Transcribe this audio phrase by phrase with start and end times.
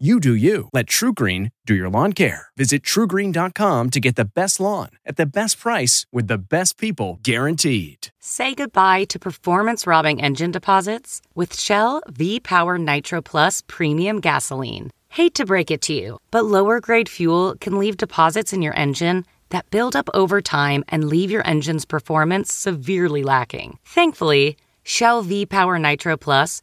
[0.00, 0.68] You do you.
[0.72, 2.48] Let TruGreen do your lawn care.
[2.56, 7.18] Visit trugreen.com to get the best lawn at the best price with the best people
[7.24, 8.10] guaranteed.
[8.20, 14.90] Say goodbye to performance robbing engine deposits with Shell V Power Nitro Plus Premium Gasoline.
[15.08, 18.76] Hate to break it to you, but lower grade fuel can leave deposits in your
[18.76, 23.78] engine that build up over time and leave your engine's performance severely lacking.
[23.84, 26.62] Thankfully, Shell V Power Nitro Plus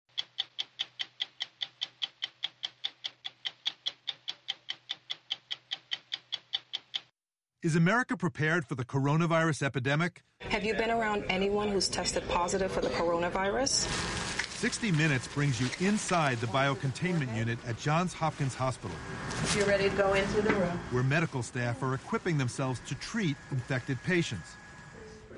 [7.63, 10.23] Is America prepared for the coronavirus epidemic?
[10.39, 13.85] Have you been around anyone who's tested positive for the coronavirus?
[14.57, 18.97] 60 Minutes brings you inside the biocontainment unit at Johns Hopkins Hospital.
[19.55, 20.79] You're ready to go into the room.
[20.89, 24.55] Where medical staff are equipping themselves to treat infected patients.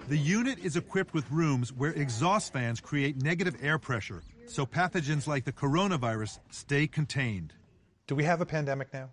[0.08, 5.28] The unit is equipped with rooms where exhaust fans create negative air pressure so pathogens
[5.28, 7.54] like the coronavirus stay contained.
[8.08, 9.10] Do we have a pandemic now?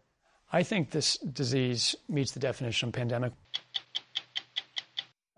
[0.52, 3.32] I think this disease meets the definition of pandemic.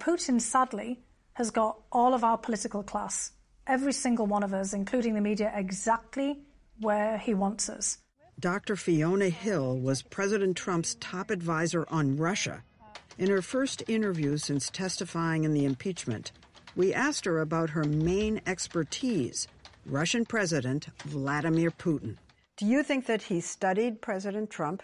[0.00, 1.00] Putin, sadly,
[1.34, 3.32] has got all of our political class,
[3.66, 6.40] every single one of us, including the media, exactly
[6.80, 7.98] where he wants us.
[8.40, 8.74] Dr.
[8.74, 12.62] Fiona Hill was President Trump's top advisor on Russia.
[13.18, 16.32] In her first interview since testifying in the impeachment,
[16.74, 19.46] we asked her about her main expertise
[19.84, 22.16] Russian President Vladimir Putin.
[22.56, 24.82] Do you think that he studied President Trump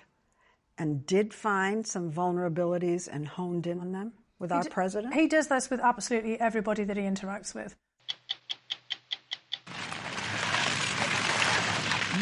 [0.78, 5.14] and did find some vulnerabilities and honed in on them with He our d- president?
[5.14, 7.76] He does this with absolutely everybody that he interacts with.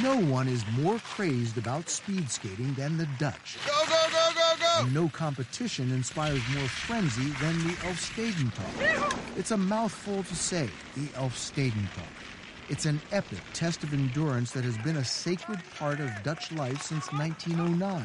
[0.03, 3.57] No one is more crazed about speed skating than the Dutch.
[3.67, 4.85] Go, go, go, go, go!
[4.85, 9.39] And no competition inspires more frenzy than the Elfstedentocht.
[9.39, 12.03] It's a mouthful to say, the Elfstedentocht.
[12.69, 16.83] It's an epic test of endurance that has been a sacred part of Dutch life
[16.83, 18.05] since 1909.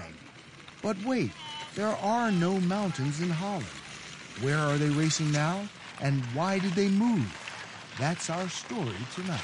[0.82, 1.32] But wait,
[1.76, 3.66] there are no mountains in Holland.
[4.42, 5.68] Where are they racing now?
[6.02, 7.26] And why did they move?
[8.00, 9.42] That's our story tonight.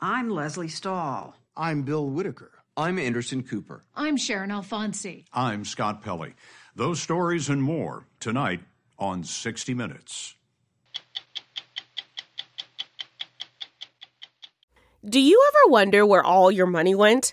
[0.00, 1.34] I'm Lesley Stahl.
[1.56, 2.52] I'm Bill Whitaker.
[2.76, 3.82] I'm Anderson Cooper.
[3.94, 5.24] I'm Sharyn Alfonsi.
[5.32, 6.34] I'm Scott Pelley.
[6.76, 8.60] Those stories and more tonight
[8.98, 10.34] on 60 Minutes.
[15.08, 17.32] Do you ever wonder where all your money went?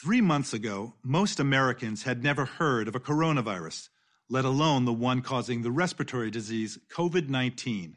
[0.00, 3.88] Three months ago, most Americans had never heard of a coronavirus,
[4.30, 7.96] let alone the one causing the respiratory disease COVID 19.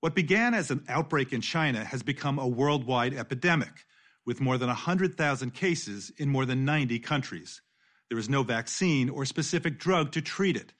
[0.00, 3.86] What began as an outbreak in China has become a worldwide epidemic,
[4.26, 7.62] with more than 100,000 cases in more than 90 countries.
[8.08, 10.72] There is no vaccine or specific drug to treat it.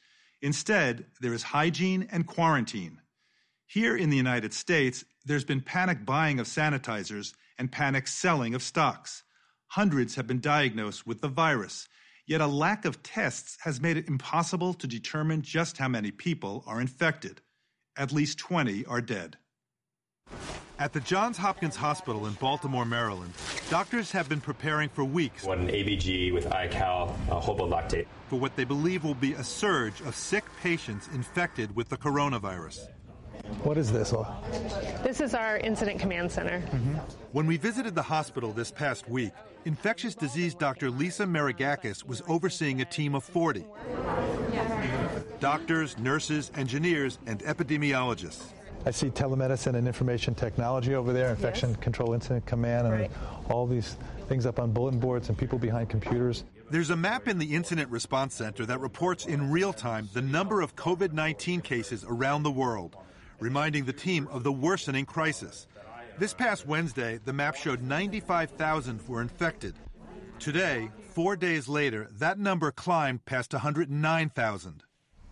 [0.42, 3.00] Instead, there is hygiene and quarantine.
[3.66, 8.64] Here in the United States, there's been panic buying of sanitizers and panic selling of
[8.64, 9.22] stocks.
[9.74, 11.88] Hundreds have been diagnosed with the virus,
[12.26, 16.64] yet a lack of tests has made it impossible to determine just how many people
[16.66, 17.40] are infected.
[17.96, 19.36] At least 20 are dead.
[20.80, 23.32] At the Johns Hopkins Hospital in Baltimore, Maryland,
[23.68, 25.44] doctors have been preparing for weeks.
[25.44, 28.06] One ABG with ICAL, uh, lactate.
[28.28, 32.88] For what they believe will be a surge of sick patients infected with the coronavirus.
[33.62, 34.12] What is this?
[35.04, 36.58] This is our incident command center.
[36.58, 36.94] Mm-hmm.
[37.32, 39.32] When we visited the hospital this past week,
[39.64, 43.64] infectious disease doctor Lisa Maragakis was overseeing a team of 40
[45.40, 48.52] doctors, nurses, engineers, and epidemiologists.
[48.86, 51.80] I see telemedicine and information technology over there, infection yes.
[51.80, 53.10] control incident command, and right.
[53.50, 53.96] all these
[54.28, 56.44] things up on bulletin boards and people behind computers.
[56.70, 60.60] There's a map in the Incident Response Center that reports in real time the number
[60.60, 62.96] of COVID 19 cases around the world,
[63.38, 65.66] reminding the team of the worsening crisis.
[66.20, 69.74] This past Wednesday, the map showed 95,000 were infected.
[70.38, 74.82] Today, four days later, that number climbed past 109,000.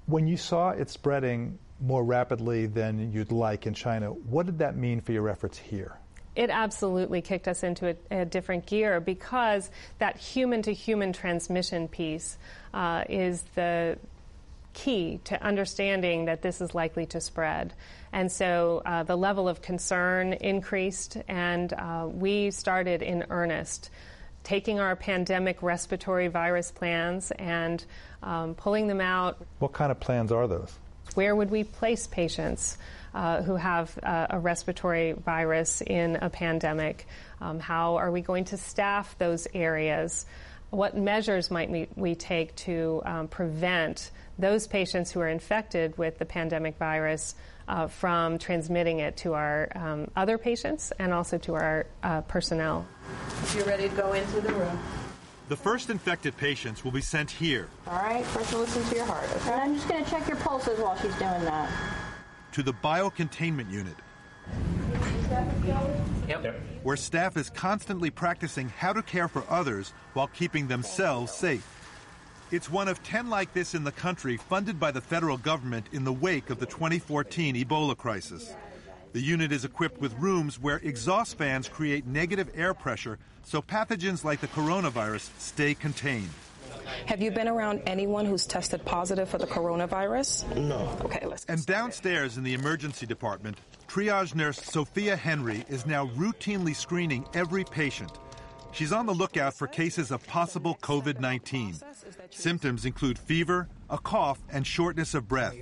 [0.07, 4.79] When you saw it spreading more rapidly than you'd like in China, what did that
[4.79, 5.99] mean for your efforts here?
[6.35, 11.89] It absolutely kicked us into a, a different gear because that human to human transmission
[11.89, 12.39] piece
[12.73, 13.99] uh, is the
[14.79, 17.75] key to understanding that this is likely to spread.
[18.13, 23.91] And so uh, the level of concern increased, and uh, we started in earnest
[24.45, 27.85] taking our pandemic respiratory virus plans and
[28.23, 29.37] um, pulling them out.
[29.59, 30.73] What kind of plans are those?
[31.15, 32.79] Where would we place patients
[33.15, 37.07] uh, who have uh, a respiratory virus in a pandemic?
[37.41, 40.25] Um, how are we going to staff those areas?
[40.71, 46.19] What measures might we, we take to um, prevent those patients who are infected with
[46.19, 47.35] the pandemic virus
[47.67, 52.87] uh, from transmitting it to our um, other patients and also to our uh, personnel?
[53.43, 54.79] If you're ready to go into the room.
[55.49, 57.69] The first infected patients will be sent here.
[57.87, 59.53] All right, first we'll listen to your heart, okay?
[59.53, 61.71] I'm just going to check your pulses while she's doing that.
[62.53, 63.95] To the biocontainment unit.
[66.29, 66.61] Yep.
[66.83, 71.67] Where staff is constantly practicing how to care for others while keeping themselves safe.
[72.51, 76.05] It's one of 10 like this in the country funded by the federal government in
[76.05, 78.55] the wake of the 2014 Ebola crisis.
[79.13, 84.25] The unit is equipped with rooms where exhaust fans create negative air pressure so pathogens
[84.25, 86.31] like the coronavirus stay contained.
[87.05, 90.57] Have you been around anyone who's tested positive for the coronavirus?
[90.57, 90.97] No.
[91.03, 91.45] Okay, let's.
[91.47, 93.59] And downstairs in the emergency department,
[93.89, 98.13] triage nurse Sophia Henry is now routinely screening every patient.
[98.79, 101.81] She's on the lookout for cases of possible COVID 19.
[102.31, 105.57] Symptoms include fever, a cough, and shortness of breath.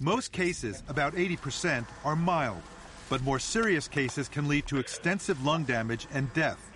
[0.00, 2.60] Most cases, about 80%, are mild,
[3.08, 6.72] but more serious cases can lead to extensive lung damage and death.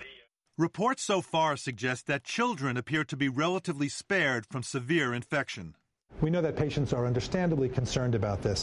[0.56, 5.74] Reports so far suggest that children appear to be relatively spared from severe infection.
[6.22, 8.62] We know that patients are understandably concerned about this.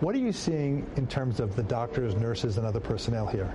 [0.00, 3.54] What are you seeing in terms of the doctors, nurses, and other personnel here?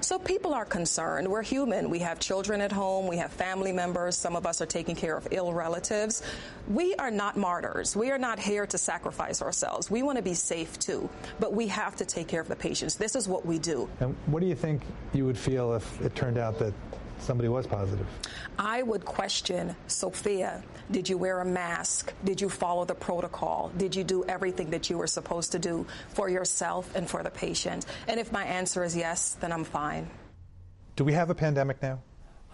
[0.00, 1.28] So people are concerned.
[1.28, 1.90] We're human.
[1.90, 3.06] We have children at home.
[3.06, 4.16] We have family members.
[4.16, 6.22] Some of us are taking care of ill relatives.
[6.68, 7.94] We are not martyrs.
[7.96, 9.90] We are not here to sacrifice ourselves.
[9.90, 11.08] We want to be safe too,
[11.40, 12.94] but we have to take care of the patients.
[12.94, 13.88] This is what we do.
[14.00, 14.82] And what do you think
[15.12, 16.72] you would feel if it turned out that
[17.24, 18.06] somebody was positive?
[18.58, 20.62] I would question Sophia.
[20.90, 22.12] Did you wear a mask?
[22.24, 23.72] Did you follow the protocol?
[23.76, 27.30] Did you do everything that you were supposed to do for yourself and for the
[27.30, 27.86] patient?
[28.06, 30.10] And if my answer is yes, then I'm fine.
[30.96, 32.00] Do we have a pandemic now?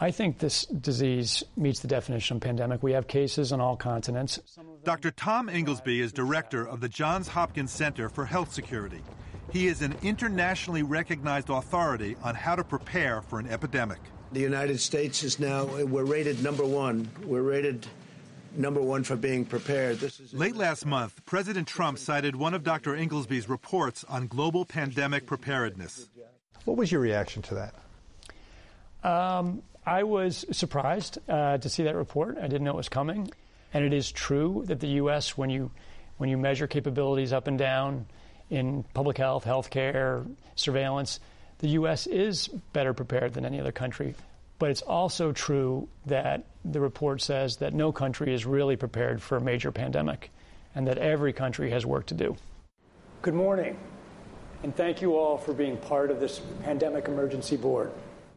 [0.03, 2.83] I think this disease meets the definition of pandemic.
[2.83, 4.41] We have cases on all continents.
[4.83, 5.11] Dr.
[5.11, 9.03] Tom Inglesby is director of the Johns Hopkins Center for Health Security.
[9.51, 13.99] He is an internationally recognized authority on how to prepare for an epidemic.
[14.33, 17.11] The United States is now, we're rated number one.
[17.25, 17.85] We're rated
[18.57, 19.99] number one for being prepared.
[19.99, 22.95] This is Late last month, President Trump cited one of Dr.
[22.95, 26.09] Inglesby's reports on global pandemic preparedness.
[26.65, 27.73] What was your reaction to
[29.03, 29.09] that?
[29.11, 32.39] Um, I was surprised uh, to see that report.
[32.39, 33.33] I didn't know it was coming.
[33.75, 35.73] And it is true that the U.S., when you,
[36.19, 38.07] when you measure capabilities up and down
[38.49, 41.19] in public health, healthcare, surveillance,
[41.61, 42.07] the U.S.
[42.07, 44.15] is better prepared than any other country.
[44.59, 49.37] But it's also true that the report says that no country is really prepared for
[49.37, 50.31] a major pandemic
[50.75, 52.37] and that every country has work to do.
[53.23, 53.79] Good morning,
[54.63, 57.91] and thank you all for being part of this Pandemic Emergency Board.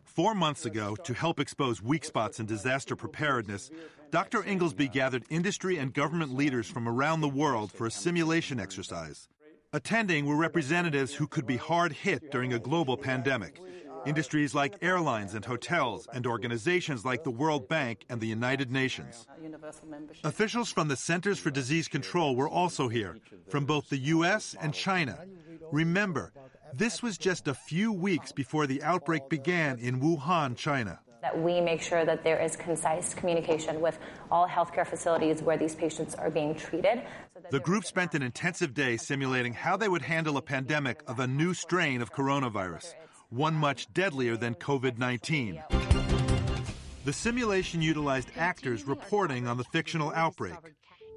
[0.03, 3.71] Four months ago, to help expose weak spots in disaster preparedness,
[4.11, 4.43] Dr.
[4.43, 9.27] Inglesby gathered industry and government leaders from around the world for a simulation exercise.
[9.75, 13.59] Attending were representatives who could be hard hit during a global pandemic.
[14.05, 19.25] Industries like airlines and hotels, and organizations like the World Bank and the United Nations.
[20.23, 23.17] Officials from the Centers for Disease Control were also here,
[23.49, 24.55] from both the U.S.
[24.61, 25.17] and China.
[25.71, 26.33] Remember,
[26.71, 30.99] this was just a few weeks before the outbreak began in Wuhan, China.
[31.23, 33.97] That we make sure that there is concise communication with
[34.29, 37.01] all healthcare facilities where these patients are being treated.
[37.49, 41.25] The group spent an intensive day simulating how they would handle a pandemic of a
[41.25, 42.93] new strain of coronavirus
[43.29, 45.63] one much deadlier than COVID 19.
[47.05, 50.53] The simulation utilized actors reporting on the fictional outbreak.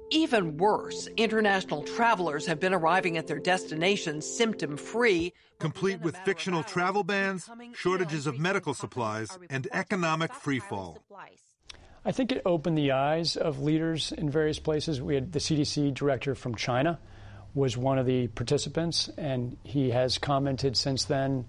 [0.09, 5.33] Even worse, international travelers have been arriving at their destinations symptom free.
[5.59, 10.97] Complete with fictional travel bans, shortages of medical supplies, and economic freefall.
[12.05, 15.01] I think it opened the eyes of leaders in various places.
[15.01, 16.99] We had the CDC director from China
[17.53, 21.45] was one of the participants, and he has commented since then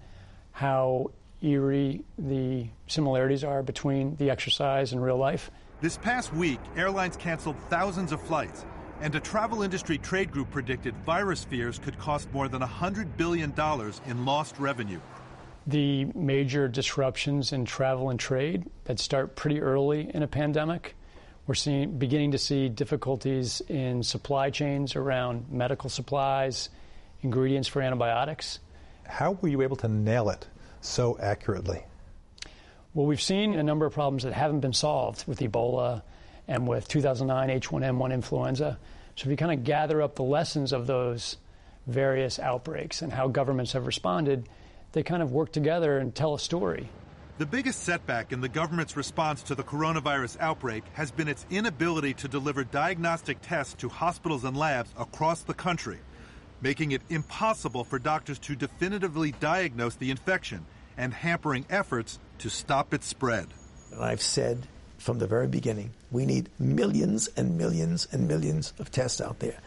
[0.51, 1.11] how
[1.41, 5.49] eerie the similarities are between the exercise and real life.
[5.81, 8.65] This past week, airlines canceled thousands of flights,
[8.99, 13.53] and a travel industry trade group predicted virus fears could cost more than $100 billion
[14.05, 14.99] in lost revenue.
[15.67, 20.97] The major disruptions in travel and trade that start pretty early in a pandemic.
[21.47, 26.67] We're seeing, beginning to see difficulties in supply chains around medical supplies,
[27.21, 28.59] ingredients for antibiotics.
[29.07, 30.45] How were you able to nail it
[30.81, 31.85] so accurately?
[32.93, 36.01] Well, we've seen a number of problems that haven't been solved with Ebola
[36.47, 38.79] and with 2009 H1N1 influenza.
[39.15, 41.37] So if you kind of gather up the lessons of those
[41.85, 44.49] various outbreaks and how governments have responded,
[44.93, 46.89] they kind of work together and tell a story.
[47.37, 52.15] The biggest setback in the government's response to the coronavirus outbreak has been its inability
[52.15, 55.99] to deliver diagnostic tests to hospitals and labs across the country
[56.61, 60.65] making it impossible for doctors to definitively diagnose the infection
[60.99, 63.47] and hampering efforts to stop its spread.
[63.97, 69.21] I've said from the very beginning, we need millions and millions and millions of tests
[69.21, 69.59] out there.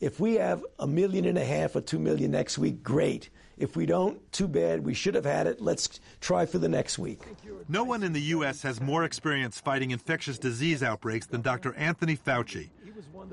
[0.00, 3.28] If we have a million and a half or two million next week, great.
[3.58, 4.86] If we don't, too bad.
[4.86, 5.60] We should have had it.
[5.60, 7.20] Let's try for the next week.
[7.68, 8.62] No one in the U.S.
[8.62, 11.74] has more experience fighting infectious disease outbreaks than Dr.
[11.74, 12.70] Anthony Fauci.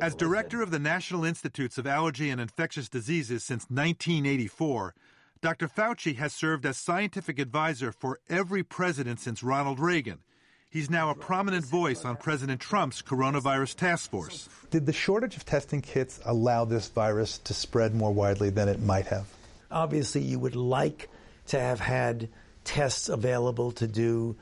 [0.01, 4.93] As director of the National Institutes of Allergy and Infectious Diseases since 1984,
[5.41, 5.67] Dr.
[5.67, 10.19] Fauci has served as scientific advisor for every president since Ronald Reagan.
[10.69, 14.49] He's now a prominent voice on President Trump's coronavirus task force.
[14.69, 18.81] Did the shortage of testing kits allow this virus to spread more widely than it
[18.81, 19.27] might have?
[19.71, 21.09] Obviously, you would like
[21.47, 22.29] to have had
[22.63, 24.35] tests available to do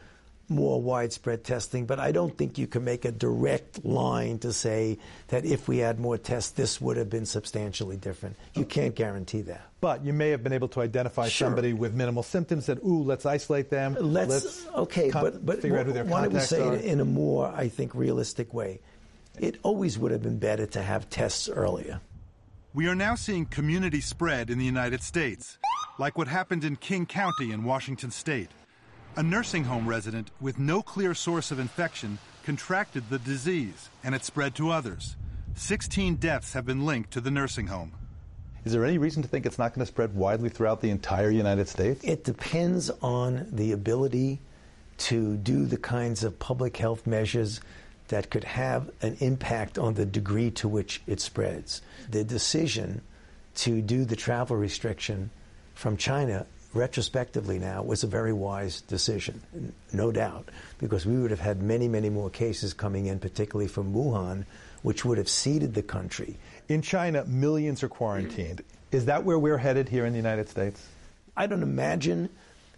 [0.48, 5.00] more widespread testing, but I don't think you can make a direct line to say
[5.30, 8.36] that if we had more tests, this would have been substantially different.
[8.54, 8.66] You oh.
[8.66, 9.70] can't guarantee that.
[9.82, 11.48] But you may have been able to identify Sure.
[11.48, 13.96] somebody with minimal symptoms that, ooh, let's isolate them.
[14.00, 16.76] Let's, okay, con- but but figure out who their why don't we contacts say are.
[16.76, 18.80] it in a more, I think, realistic way?
[19.40, 22.00] It always would have been better to have tests earlier.
[22.74, 25.58] We are now seeing community spread in the United States,
[25.98, 28.50] like what happened in King County in Washington state.
[29.18, 34.26] A nursing home resident with no clear source of infection contracted the disease and it
[34.26, 35.16] spread to others.
[35.54, 37.94] 16 deaths have been linked to the nursing home.
[38.66, 41.30] Is there any reason to think it's not going to spread widely throughout the entire
[41.30, 42.04] United States?
[42.04, 44.42] It depends on the ability
[44.98, 47.62] to do the kinds of public health measures
[48.10, 51.82] that could have an impact on the degree to which it spreads.
[52.10, 53.02] The decision
[53.56, 55.30] to do the travel restriction
[55.74, 56.46] from China
[56.76, 59.42] retrospectively now was a very wise decision,
[59.94, 63.94] no doubt, because we would have had many, many more cases coming in, particularly from
[63.94, 64.46] Wuhan,
[64.82, 66.38] which would have seeded the country.
[66.68, 68.64] In China, millions are quarantined.
[68.92, 70.86] Is that where we're headed here in the United States?
[71.36, 72.30] I don't imagine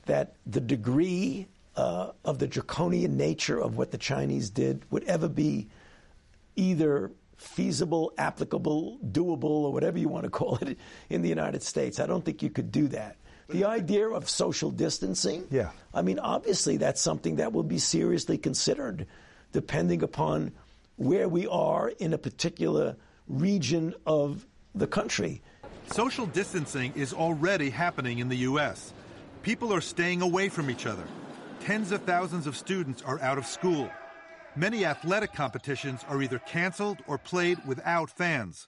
[0.06, 5.28] that the degree uh, of the draconian nature of what the Chinese did would ever
[5.28, 5.68] be
[6.56, 10.78] either feasible, applicable, doable, or whatever you want to call it
[11.10, 12.00] in the United States.
[12.00, 13.16] I don't think you could do that.
[13.50, 15.72] The idea of social distancing, Yeah.
[15.94, 19.08] I mean, obviously that's something that will be seriously considered
[19.54, 20.52] depending upon
[20.98, 22.96] where we are in a particular
[23.28, 25.42] region of the country.
[25.92, 28.94] Social distancing is already happening in the U.S.
[29.44, 31.04] People are staying away from each other.
[31.62, 33.90] Tens of thousands of students are out of school.
[34.56, 38.68] Many athletic competitions are either canceled or played without fans.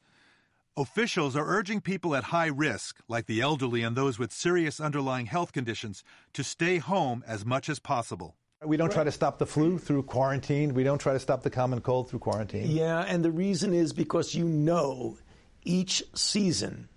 [0.79, 5.25] Officials are urging people at high risk, like the elderly and those with serious underlying
[5.25, 8.38] health conditions, to stay home as much as possible.
[8.63, 10.74] We don't try to stop the flu through quarantine.
[10.74, 12.71] We don't try to stop the common cold through quarantine.
[12.71, 15.17] Yeah, and the reason is because you know
[15.65, 16.88] each season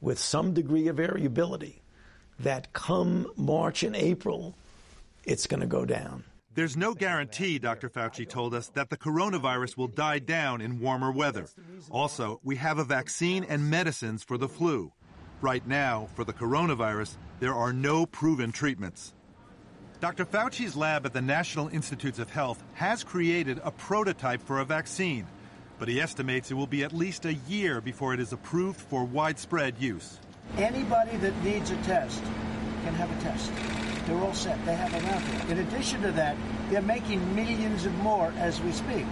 [0.00, 1.82] with some degree of variability
[2.38, 4.54] that come March and April,
[5.24, 6.22] it's going to go down.
[6.56, 7.90] There's no guarantee, Dr.
[7.90, 11.48] Fauci told us, that the coronavirus will die down in warmer weather.
[11.90, 14.90] Also, we have a vaccine and medicines for the flu.
[15.42, 19.12] Right now, for the coronavirus, there are no proven treatments.
[20.00, 20.24] Dr.
[20.24, 25.26] Fauci's lab at the National Institutes of Health has created a prototype for a vaccine,
[25.78, 29.04] but he estimates it will be at least a year before it is approved for
[29.04, 30.18] widespread use.
[30.56, 32.22] Anybody that needs a test
[32.82, 33.95] can have a test.
[34.06, 34.64] They're all set.
[34.64, 35.50] They have them out.
[35.50, 36.36] In addition to that,
[36.70, 39.04] they're making millions of more as we speak.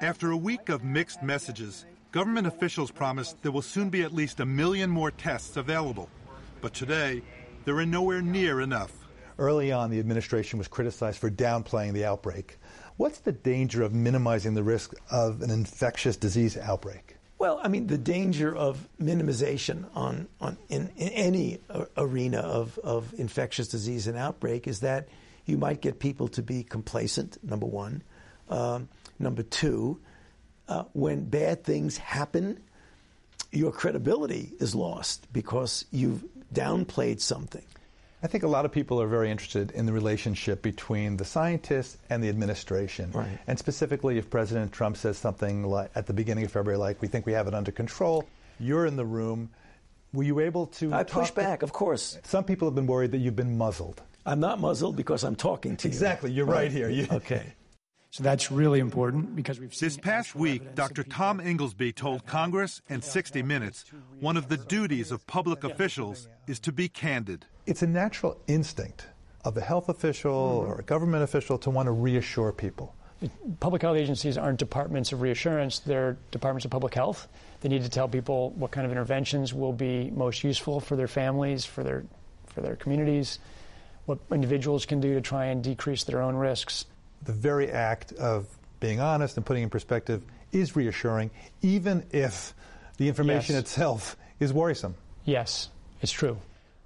[0.00, 4.40] After a week of mixed messages, government officials promised there will soon be at least
[4.40, 6.08] a million more tests available.
[6.62, 7.22] But today,
[7.64, 8.92] there are nowhere near enough.
[9.38, 12.58] Early on, the administration was criticized for downplaying the outbreak.
[12.96, 17.13] What's the danger of minimizing the risk of an infectious disease outbreak?
[17.44, 21.58] Well, I mean, the danger of minimization on, on in, in any
[21.94, 25.08] arena of, of infectious disease and outbreak is that
[25.44, 28.02] you might get people to be complacent, number one.
[28.48, 30.00] Um, number two,
[30.68, 32.62] uh, when bad things happen,
[33.52, 36.24] your credibility is lost because you've
[36.54, 37.66] downplayed something.
[38.24, 41.98] I think a lot of people are very interested in the relationship between the scientists
[42.08, 43.10] and the administration.
[43.12, 43.38] Right.
[43.46, 47.08] And specifically, if President Trump says something like, at the beginning of February, like, we
[47.08, 48.24] think we have it under control,
[48.58, 49.50] you're in the room.
[50.14, 50.94] Were you able to?
[50.94, 52.18] I push back, of course.
[52.22, 54.00] Some people have been worried that you've been muzzled.
[54.24, 55.92] I'm not muzzled because I'm talking to you.
[55.92, 56.32] Exactly.
[56.32, 56.88] You're right, right here.
[56.88, 57.52] You, okay.
[58.14, 61.02] So that's really important because we've This past week, Dr.
[61.02, 63.86] Tom Inglesby told Congress and 60 Minutes
[64.20, 67.44] one of the duties of public officials is to be candid.
[67.66, 69.08] It's a natural instinct
[69.44, 72.94] of a health official or a government official to want to reassure people.
[73.58, 77.26] Public health agencies aren't departments of reassurance, they're departments of public health.
[77.62, 81.08] They need to tell people what kind of interventions will be most useful for their
[81.08, 82.04] families, for their,
[82.46, 83.40] for their communities,
[84.06, 86.84] what individuals can do to try and decrease their own risks
[87.24, 88.46] the very act of
[88.80, 91.30] being honest and putting in perspective is reassuring,
[91.62, 92.54] even if
[92.96, 93.62] the information yes.
[93.64, 94.94] itself is worrisome.
[95.24, 95.68] Yes,
[96.00, 96.38] it's true.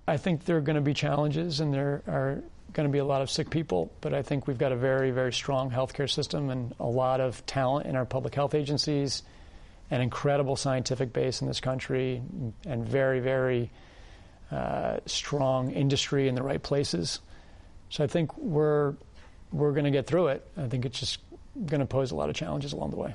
[0.06, 3.04] I think there are going to be challenges and there are going to be a
[3.04, 6.50] lot of sick people, but I think we've got a very, very strong healthcare system
[6.50, 9.22] and a lot of talent in our public health agencies,
[9.90, 12.22] an incredible scientific base in this country,
[12.66, 13.70] and very, very
[14.50, 17.20] uh, strong industry in the right places.
[17.90, 18.94] So I think we're
[19.52, 20.46] we're going to get through it.
[20.56, 21.18] I think it's just
[21.66, 23.14] going to pose a lot of challenges along the way.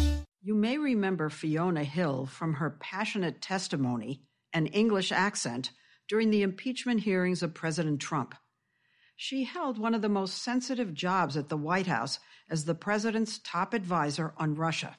[0.43, 5.69] You may remember Fiona Hill from her passionate testimony and English accent
[6.07, 8.33] during the impeachment hearings of President Trump.
[9.15, 12.17] She held one of the most sensitive jobs at the White House
[12.49, 14.97] as the president's top advisor on Russia.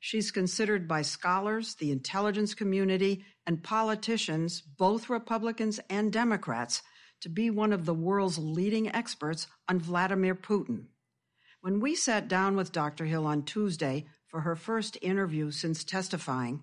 [0.00, 6.80] She's considered by scholars, the intelligence community, and politicians, both Republicans and Democrats,
[7.20, 10.86] to be one of the world's leading experts on Vladimir Putin.
[11.60, 13.04] When we sat down with Dr.
[13.04, 16.62] Hill on Tuesday for her first interview since testifying,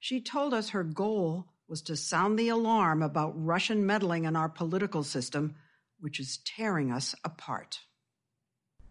[0.00, 4.48] she told us her goal was to sound the alarm about Russian meddling in our
[4.48, 5.54] political system,
[6.00, 7.78] which is tearing us apart.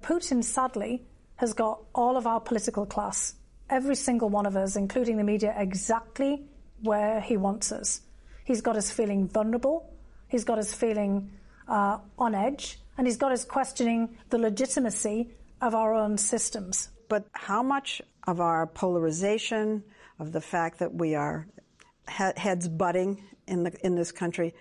[0.02, 1.06] Putin, sadly,
[1.36, 3.36] has got all of our political class,
[3.70, 6.46] every single one of us, including the media, exactly
[6.82, 8.02] where he wants us.
[8.46, 9.94] He's got us feeling vulnerable,
[10.30, 11.30] he's got us feeling
[11.68, 15.32] uh, on edge, and he's got us questioning the legitimacy
[15.62, 16.90] of our own systems.
[17.10, 19.84] But how much of our polarization,
[20.20, 21.48] of the fact that we are
[22.08, 24.54] heads butting in, the, in this country.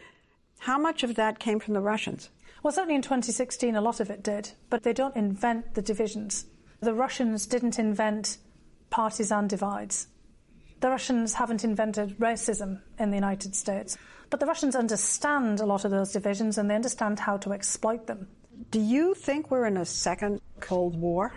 [0.58, 2.30] How much of that came from the Russians?
[2.62, 6.46] Well, certainly in 2016, a lot of it did, but they don't invent the divisions.
[6.80, 8.38] The Russians didn't invent
[8.90, 10.06] partisan divides.
[10.80, 13.96] The Russians haven't invented racism in the United States.
[14.30, 18.06] But the Russians understand a lot of those divisions and they understand how to exploit
[18.06, 18.28] them.
[18.70, 21.32] Do you think we're in a second Cold War?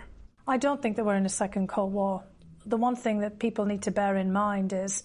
[0.46, 2.24] I don't think that we're in a second Cold War.
[2.64, 5.02] The one thing that people need to bear in mind is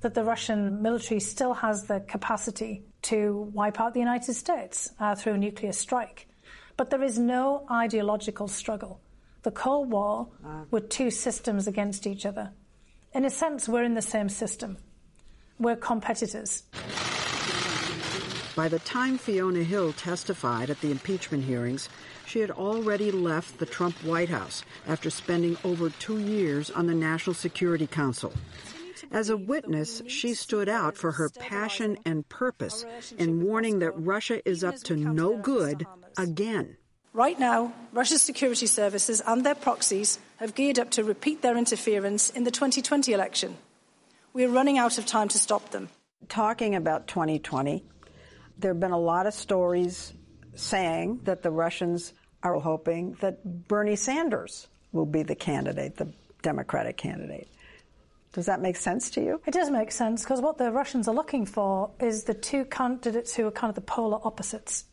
[0.00, 5.14] that the Russian military still has the capacity to wipe out the United States uh,
[5.14, 6.26] through a nuclear strike.
[6.76, 9.00] But there is no ideological struggle
[9.42, 10.28] the Cold War
[10.70, 12.52] were two systems against each other.
[13.12, 14.78] In a sense, we're in the same system.
[15.58, 16.62] We're competitors.
[18.54, 21.88] By the time Fiona Hill testified at the impeachment hearings,
[22.26, 26.94] she had already left the Trump White House after spending over two years on the
[26.94, 28.30] National Security Council.
[29.10, 32.84] As a witness, she stood out for her passion and purpose
[33.16, 35.86] in warning that Russia is up to no good
[36.18, 36.76] again.
[37.14, 42.28] Right now, Russia's security services and their proxies have geared up to repeat their interference
[42.28, 43.56] in the 2020 election.
[44.34, 45.88] We are running out of time to stop them.
[46.28, 47.84] Talking about 2020,
[48.58, 50.12] there have been a lot of stories
[50.54, 52.12] saying that the Russians
[52.42, 56.12] are hoping that Bernie Sanders will be the candidate, the
[56.42, 57.48] Democratic candidate.
[58.32, 59.40] Does that make sense to you?
[59.46, 63.34] It does make sense because what the Russians are looking for is the two candidates
[63.34, 64.84] who are kind of the polar opposites.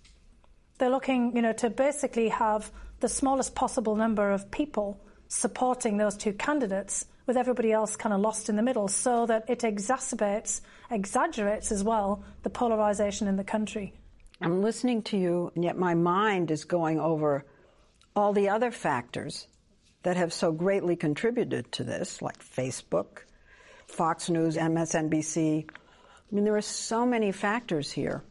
[0.78, 6.18] They're looking, you know, to basically have the smallest possible number of people supporting those
[6.18, 10.62] two candidates with everybody else kind of lost in the middle so that it exacerbates,
[10.90, 13.94] exaggerates as well the polarization in the country.
[14.42, 17.46] I'm listening to you, and yet my mind is going over
[18.16, 19.48] all the other factors
[20.04, 23.20] that have so greatly contributed to this, like Facebook,
[23.86, 25.70] Fox News, MSNBC.
[25.70, 28.24] I mean, there are so many factors here.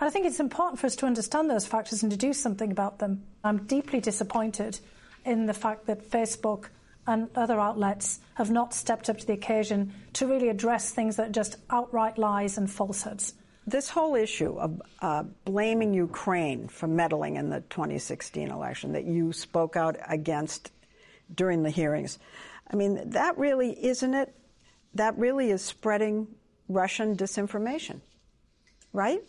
[0.00, 2.70] And I think it's important for us to understand those factors and to do something
[2.70, 3.22] about them.
[3.42, 4.78] I'm deeply disappointed
[5.24, 6.66] in the fact that Facebook
[7.06, 11.28] and other outlets have not stepped up to the occasion to really address things that
[11.28, 13.34] are just outright lies and falsehoods.
[13.66, 19.32] This whole issue of uh, blaming Ukraine for meddling in the 2016 election that you
[19.32, 20.72] spoke out against
[21.34, 22.18] during the hearings,
[22.70, 24.34] I mean, that really, isn't it?
[24.94, 26.26] That really is spreading
[26.68, 28.00] Russian disinformation,
[28.92, 29.22] right?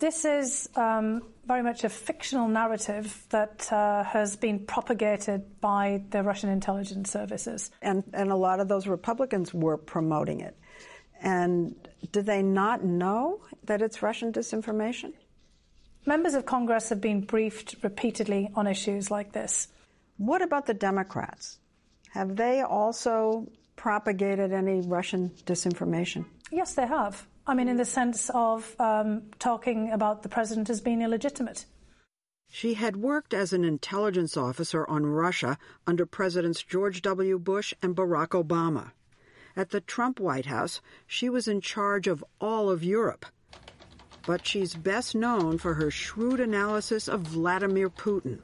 [0.00, 6.22] This is um, very much a fictional narrative that uh, has been propagated by the
[6.22, 7.70] Russian intelligence services.
[7.82, 10.56] And, and a lot of those Republicans were promoting it.
[11.20, 11.74] And
[12.12, 15.12] do they not know that it's Russian disinformation?
[16.06, 19.68] Members of Congress have been briefed repeatedly on issues like this.
[20.16, 21.58] What about the Democrats?
[22.12, 26.24] Have they also propagated any Russian disinformation?
[26.50, 27.26] Yes, they have.
[27.50, 31.66] I mean, in the sense of um, talking about the president as being illegitimate.
[32.48, 37.40] She had worked as an intelligence officer on Russia under Presidents George W.
[37.40, 38.92] Bush and Barack Obama.
[39.56, 43.26] At the Trump White House, she was in charge of all of Europe.
[44.24, 48.38] But she's best known for her shrewd analysis of Vladimir Putin.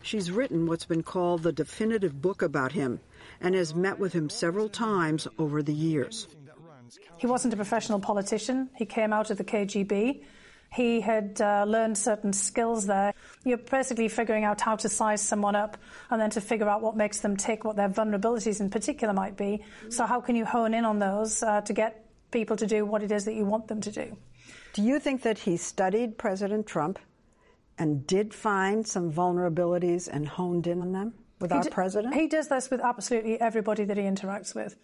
[0.00, 3.00] She's written what's been called the definitive book about him
[3.40, 6.28] and has met with him several times over the years.
[7.24, 8.68] He wasn't a professional politician.
[8.76, 10.24] He came out of the KGB.
[10.70, 13.14] He had uh, learned certain skills there.
[13.46, 15.78] You're basically figuring out how to size someone up
[16.10, 19.38] and then to figure out what makes them tick, what their vulnerabilities in particular might
[19.38, 19.64] be.
[19.88, 23.02] So, how can you hone in on those uh, to get people to do what
[23.02, 24.18] it is that you want them to do?
[24.74, 26.98] Do you think that he studied President Trump
[27.78, 32.14] and did find some vulnerabilities and honed in on them with he our d- president?
[32.14, 34.76] He does this with absolutely everybody that he interacts with.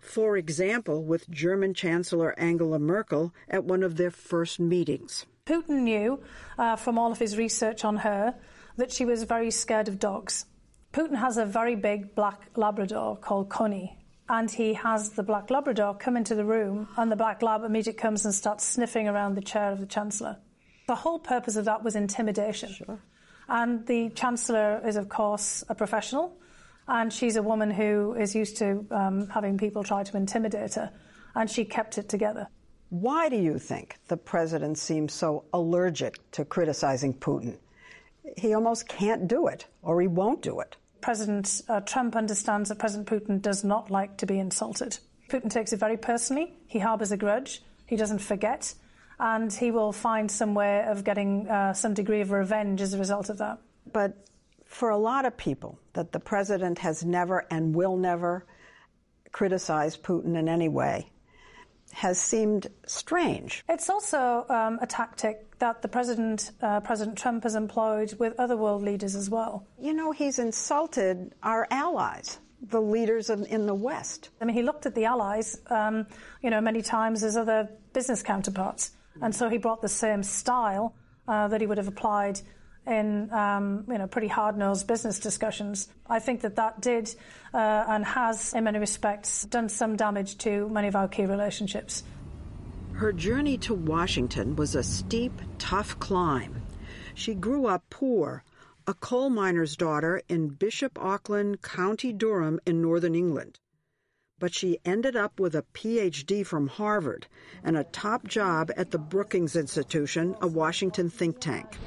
[0.00, 5.26] For example, with German Chancellor Angela Merkel at one of their first meetings.
[5.46, 6.20] Putin knew
[6.58, 8.34] uh, from all of his research on her
[8.76, 10.46] that she was very scared of dogs.
[10.92, 13.96] Putin has a very big black Labrador called Koni,
[14.28, 18.00] and he has the black Labrador come into the room, and the black lab immediately
[18.00, 20.38] comes and starts sniffing around the chair of the Chancellor.
[20.88, 22.72] The whole purpose of that was intimidation.
[22.72, 22.98] Sure.
[23.48, 26.36] And the Chancellor is, of course, a professional,
[26.90, 30.90] and she's a woman who is used to um, having people try to intimidate her,
[31.36, 32.48] and she kept it together.
[32.88, 37.56] Why do you think the president seems so allergic to criticizing Putin?
[38.36, 40.76] He almost can't do it, or he won't do it.
[41.00, 44.98] President uh, Trump understands that President Putin does not like to be insulted.
[45.28, 46.52] Putin takes it very personally.
[46.66, 47.62] He harbors a grudge.
[47.86, 48.74] He doesn't forget.
[49.20, 52.98] And he will find some way of getting uh, some degree of revenge as a
[52.98, 53.58] result of that.
[53.92, 54.16] But
[54.70, 58.46] for a lot of people, that the president has never and will never
[59.32, 61.10] criticize Putin in any way
[61.92, 63.64] has seemed strange.
[63.68, 68.56] It's also um, a tactic that the president, uh, President Trump, has employed with other
[68.56, 69.66] world leaders as well.
[69.76, 74.30] You know, he's insulted our allies, the leaders in, in the West.
[74.40, 76.06] I mean, he looked at the allies, um,
[76.42, 80.94] you know, many times as other business counterparts, and so he brought the same style
[81.26, 82.40] uh, that he would have applied
[82.86, 85.88] in um, you know pretty hard-nosed business discussions.
[86.08, 87.14] I think that that did
[87.52, 92.02] uh, and has, in many respects, done some damage to many of our key relationships.
[92.94, 96.62] Her journey to Washington was a steep, tough climb.
[97.14, 98.44] She grew up poor,
[98.86, 103.58] a coal miner's daughter in Bishop Auckland, County Durham in northern England.
[104.38, 107.26] But she ended up with a PhD from Harvard
[107.62, 111.78] and a top job at the Brookings Institution, a Washington think tank.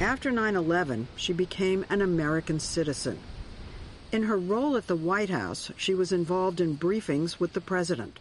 [0.00, 3.16] After 9 11, she became an American citizen.
[4.10, 8.18] In her role at the White House, she was involved in briefings with the president.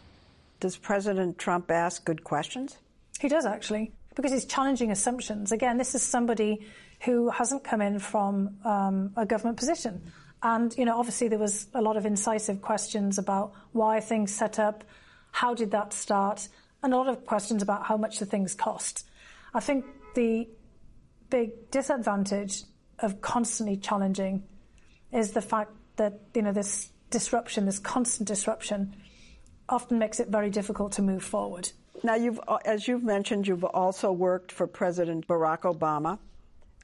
[0.59, 2.77] Does President Trump ask good questions?
[3.19, 5.51] He does, actually, because he's challenging assumptions.
[5.51, 6.65] Again, this is somebody
[7.01, 9.99] who hasn't come in from um, a government position.
[10.43, 14.59] And, you know, obviously there was a lot of incisive questions about why things set
[14.59, 14.83] up,
[15.31, 16.47] how did that start,
[16.83, 19.07] and a lot of questions about how much the things cost.
[19.53, 20.47] I think the
[21.33, 22.61] big disadvantage
[22.99, 24.43] of constantly challenging
[25.11, 28.95] is the fact that, you know, this disruption, this constant disruption,
[29.67, 31.71] often makes it very difficult to move forward.
[32.03, 36.19] Now, you've, as you've mentioned, you've also worked for President Barack Obama.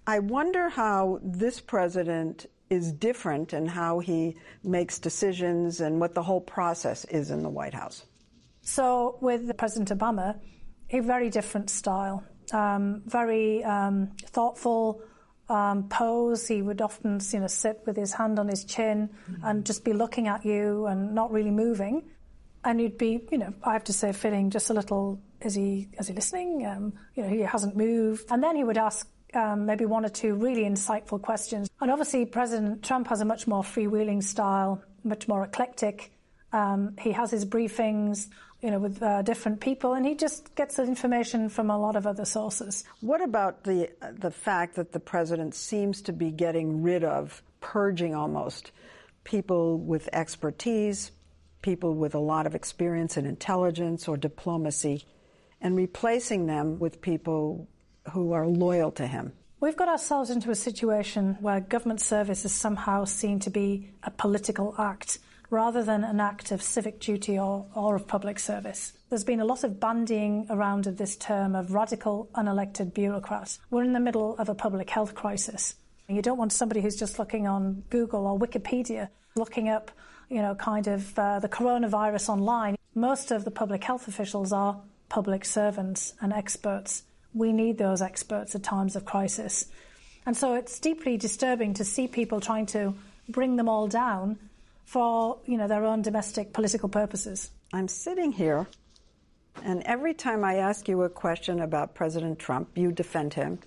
[0.08, 6.24] I wonder how this president is different and how he makes decisions and what the
[6.24, 8.04] whole process is in the White House.
[8.64, 10.40] So, with President Obama,
[10.90, 15.02] a very different style, um, very um, thoughtful
[15.50, 16.48] um, pose.
[16.48, 19.46] He would often, you know, sit with his hand on his chin mm-hmm.
[19.46, 22.04] and just be looking at you and not really moving.
[22.64, 25.22] And you'd be, you know, I have to say, feeling just a little.
[25.42, 25.88] Is he?
[25.98, 26.66] Is he listening?
[26.66, 28.26] Um, you know, he hasn't moved.
[28.30, 31.70] And then he would ask um, maybe one or two really insightful questions.
[31.80, 36.12] And obviously, President Trump has a much more freewheeling style, much more eclectic.
[36.52, 38.28] Um, he has his briefings,
[38.62, 42.06] you know, with uh, different people, and he just gets information from a lot of
[42.06, 42.84] other sources.
[43.00, 48.14] What about the the fact that the president seems to be getting rid of, purging
[48.14, 48.72] almost,
[49.24, 51.12] people with expertise,
[51.62, 55.06] people with a lot of experience in intelligence or diplomacy,
[55.62, 57.68] and replacing them with people
[58.12, 59.32] who are loyal to him.
[59.62, 64.12] We've got ourselves into a situation where government service is somehow seen to be a
[64.12, 65.20] political act
[65.50, 68.94] rather than an act of civic duty or, or of public service.
[69.10, 73.60] There's been a lot of bandying around of this term of radical unelected bureaucrats.
[73.72, 75.76] We're in the middle of a public health crisis.
[76.08, 79.92] You don't want somebody who's just looking on Google or Wikipedia, looking up,
[80.30, 82.76] you know, kind of uh, the coronavirus online.
[82.96, 88.56] Most of the public health officials are public servants and experts we need those experts
[88.56, 89.66] at times of crisis.
[90.26, 92.94] And so it's deeply disturbing to see people trying to
[93.28, 94.38] bring them all down
[94.90, 97.52] for, you know, their own domestic political purposes.
[97.72, 98.68] I'm sitting here
[99.64, 103.60] and every time I ask you a question about President Trump, you defend him.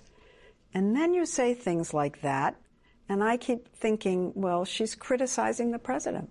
[0.73, 2.55] And then you say things like that.
[3.07, 6.29] And I keep thinking, well, she's criticizing the president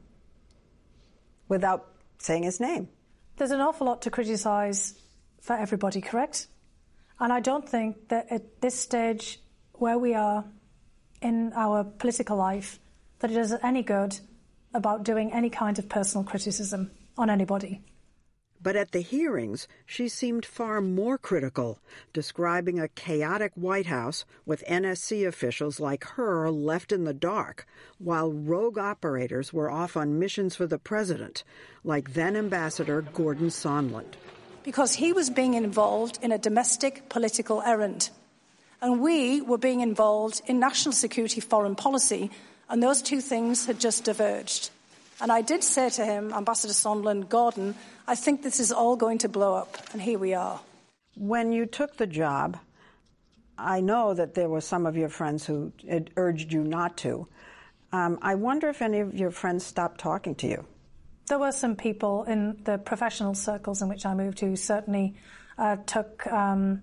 [1.49, 1.87] without
[2.19, 2.89] saying his name.
[3.37, 4.95] There's an awful lot to criticize
[5.41, 6.49] for everybody, correct?
[7.21, 9.41] And I don't think that at this stage
[9.75, 10.45] where we are
[11.21, 12.81] in our political life,
[13.21, 14.19] that it does any good
[14.75, 17.83] about doing any kind of personal criticism on anybody.
[18.61, 21.81] But at the hearings, she seemed far more critical,
[22.13, 27.67] describing a chaotic White House with NSC officials like her left in the dark,
[27.99, 31.43] while rogue operators were off on missions for the president,
[31.83, 34.15] like then Ambassador Gordon Sondland
[34.63, 38.11] because he was being involved in a domestic political errand.
[38.81, 42.31] And we were being involved in national security foreign policy,
[42.73, 44.71] and those two things had just diverged.
[45.21, 47.75] And I did say to him, Ambassador Sondland, Gordon,
[48.09, 50.59] I think this is all going to blow up, and here we are.
[51.15, 52.59] When you took the job,
[53.59, 55.71] I know that there were some of your friends who
[56.17, 57.29] urged you not to.
[57.93, 60.65] Um, I wonder if any of your friends stopped talking to you.
[61.29, 65.15] There were some people in the professional circles in which I moved who certainly
[65.59, 66.83] uh, took, um,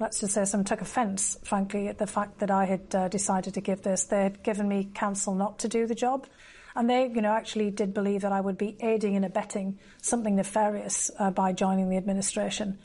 [0.00, 3.54] let's just say, some took offence, frankly, at the fact that I had uh, decided
[3.54, 4.04] to give this.
[4.04, 6.26] They had given me counsel not to do the job.
[6.74, 10.36] And they, you know, actually did believe that I would be aiding and abetting something
[10.36, 12.78] nefarious uh, by joining the administration.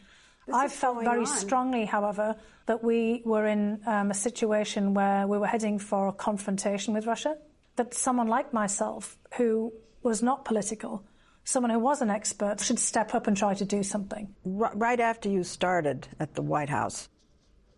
[0.54, 1.26] I felt very on.
[1.26, 6.14] strongly, however, that we were in um, a situation where we were heading for a
[6.14, 7.38] confrontation with Russia.
[7.78, 9.74] That someone like myself, who
[10.04, 11.04] was not political,
[11.46, 14.36] someone who was an expert should step up and try to do something.
[14.44, 17.08] Right after you started at the White House,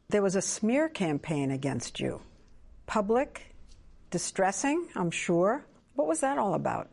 [0.10, 2.22] there was a smear campaign against you.
[2.88, 3.54] Public,
[4.10, 5.66] distressing, I'm sure.
[5.94, 6.90] What was that all about?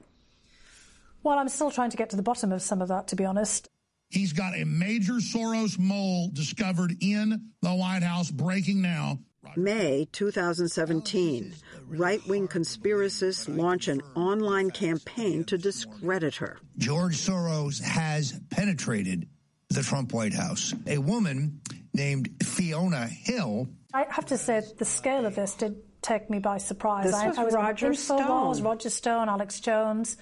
[1.23, 3.25] Well, I'm still trying to get to the bottom of some of that, to be
[3.25, 3.71] honest.
[4.11, 9.21] He's got a major Soros mole discovered in the White House breaking now.
[9.57, 11.55] May 2017,
[11.89, 16.59] right wing conspiracists launch an online campaign to discredit her.
[16.79, 19.29] George Soros has penetrated
[19.71, 20.75] the Trump White House.
[20.87, 21.61] A woman
[21.93, 23.69] named Fiona Hill.
[23.93, 27.07] I have to say, the scale of this did take me by surprise.
[27.07, 28.63] This I, was I was Roger Infowars, Stone.
[28.63, 30.17] Roger Stone, Alex Jones,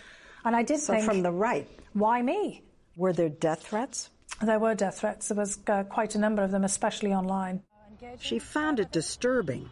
[0.44, 1.68] and I did So think from the right.
[1.92, 2.62] Why me?
[2.96, 4.11] Were there death threats?
[4.40, 5.28] There were death threats.
[5.28, 7.62] There was uh, quite a number of them, especially online.
[8.20, 9.70] She found it disturbing,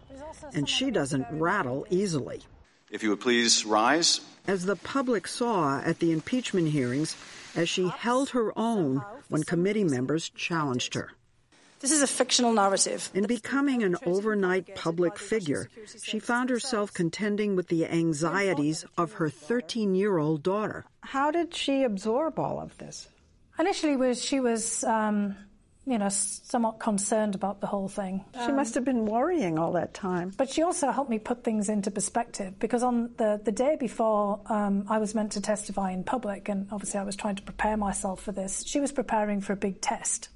[0.54, 2.42] and she doesn't rattle easily.
[2.90, 4.20] If you would please rise.
[4.46, 7.16] As the public saw at the impeachment hearings,
[7.54, 11.10] as she held her own when committee members challenged her.
[11.80, 13.10] This is a fictional narrative.
[13.14, 15.70] In becoming an overnight public figure,
[16.02, 20.84] she found herself contending with the anxieties of her 13 year old daughter.
[21.00, 23.08] How did she absorb all of this?
[23.58, 25.36] Initially, was she was, um,
[25.90, 28.24] you know, somewhat concerned about the whole thing.
[28.44, 30.32] She must have been worrying all that time.
[30.36, 34.40] But she also helped me put things into perspective because on the, the day before
[34.46, 37.76] um, I was meant to testify in public, and obviously I was trying to prepare
[37.76, 40.28] myself for this, she was preparing for a big test.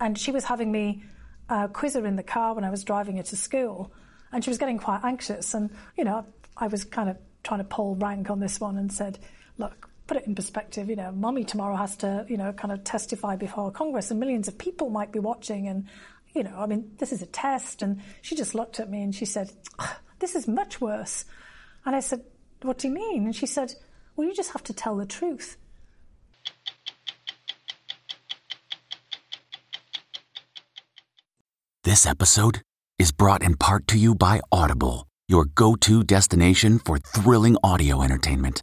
[0.00, 1.04] And she was having me
[1.48, 3.92] uh, quiz her in the car when I was driving her to school,
[4.32, 5.54] and she was getting quite anxious.
[5.54, 8.92] And, you know, I was kind of trying to pull rank on this one and
[8.92, 9.18] said,
[9.58, 12.84] look, put it in perspective, you know, mommy tomorrow has to, you know, kind of
[12.84, 15.86] testify before Congress and millions of people might be watching and,
[16.34, 17.80] you know, I mean, this is a test.
[17.80, 19.52] And she just looked at me and she said,
[20.18, 21.24] this is much worse.
[21.86, 22.22] And I said,
[22.62, 23.24] what do you mean?
[23.24, 23.74] And she said,
[24.16, 25.56] well, you just have to tell the truth.
[31.82, 32.62] This episode
[32.98, 38.02] is brought in part to you by Audible, your go to destination for thrilling audio
[38.02, 38.62] entertainment.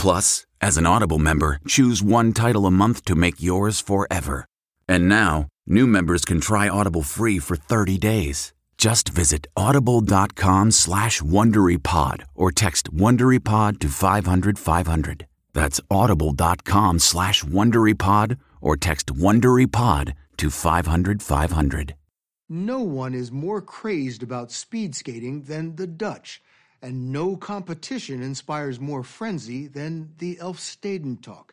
[0.00, 4.46] Plus, as an Audible member, choose one title a month to make yours forever.
[4.88, 8.54] And now, new members can try Audible free for 30 days.
[8.78, 15.26] Just visit audible.com slash WonderyPod or text WonderyPod to 500 500.
[15.52, 21.94] That's audible.com slash WonderyPod or text WonderyPod to 500 500.
[22.48, 26.42] No one is more crazed about speed skating than the Dutch,
[26.82, 31.50] and no competition inspires more frenzy than the Elfstedentocht.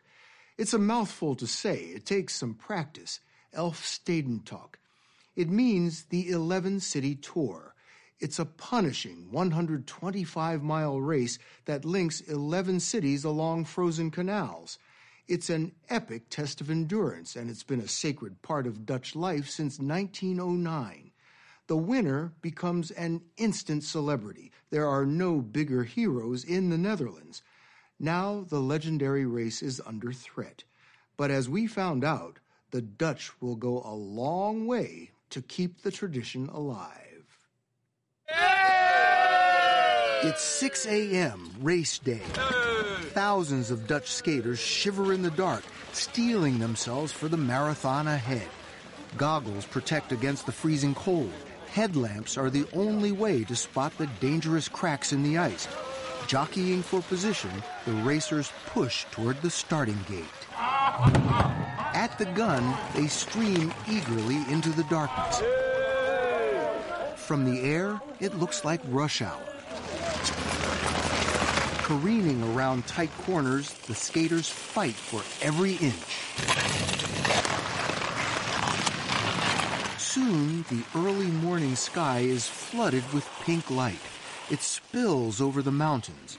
[0.56, 3.20] It's a mouthful to say, it takes some practice.
[3.54, 4.74] Elfstedentocht.
[5.36, 7.74] It means the 11 city tour.
[8.20, 14.78] It's a punishing 125 mile race that links 11 cities along frozen canals.
[15.28, 19.48] It's an epic test of endurance, and it's been a sacred part of Dutch life
[19.48, 21.07] since 1909.
[21.68, 24.52] The winner becomes an instant celebrity.
[24.70, 27.42] There are no bigger heroes in the Netherlands.
[28.00, 30.64] Now the legendary race is under threat.
[31.18, 32.38] But as we found out,
[32.70, 37.38] the Dutch will go a long way to keep the tradition alive.
[40.22, 42.22] It's 6 a.m., race day.
[43.12, 48.48] Thousands of Dutch skaters shiver in the dark, steeling themselves for the marathon ahead.
[49.18, 51.32] Goggles protect against the freezing cold.
[51.72, 55.68] Headlamps are the only way to spot the dangerous cracks in the ice.
[56.26, 57.50] Jockeying for position,
[57.84, 60.24] the racers push toward the starting gate.
[60.50, 65.42] At the gun, they stream eagerly into the darkness.
[67.16, 69.40] From the air, it looks like rush hour.
[71.82, 75.94] Careening around tight corners, the skaters fight for every inch.
[80.18, 84.00] Soon, the early morning sky is flooded with pink light.
[84.50, 86.38] It spills over the mountains.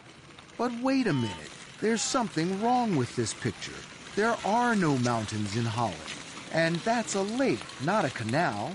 [0.58, 3.80] But wait a minute, there's something wrong with this picture.
[4.18, 5.96] There are no mountains in Holland.
[6.52, 8.74] And that's a lake, not a canal.